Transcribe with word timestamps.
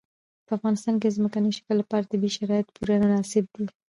په 0.45 0.51
افغانستان 0.57 0.95
کې 0.97 1.07
د 1.09 1.15
ځمکني 1.17 1.49
شکل 1.57 1.75
لپاره 1.79 2.09
طبیعي 2.11 2.35
شرایط 2.37 2.67
پوره 2.75 2.95
مناسب 3.03 3.45
دي. 3.55 3.65